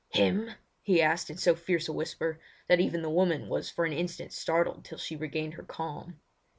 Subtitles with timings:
[0.09, 3.93] "Him?" he asked, in so fierce a whisper that even the woman was for an
[3.93, 6.19] instant startled till she regained her calm.